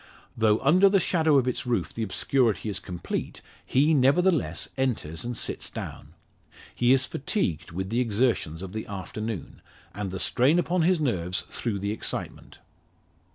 Though 0.35 0.59
under 0.61 0.89
the 0.89 0.99
shadow 0.99 1.37
of 1.37 1.47
its 1.47 1.67
roof 1.67 1.93
the 1.93 2.01
obscurity 2.01 2.69
is 2.69 2.79
complete, 2.79 3.39
he, 3.63 3.93
nevertheless, 3.93 4.67
enters 4.75 5.23
and 5.23 5.37
sits 5.37 5.69
down. 5.69 6.15
He 6.73 6.91
is 6.91 7.05
fatigued 7.05 7.69
with 7.71 7.91
the 7.91 7.99
exertions 7.99 8.63
of 8.63 8.73
the 8.73 8.87
afternoon, 8.87 9.61
and 9.93 10.09
the 10.09 10.19
strain 10.19 10.57
upon 10.57 10.81
his 10.81 10.99
nerves 10.99 11.41
through 11.49 11.77
the 11.77 11.91
excitement. 11.91 12.57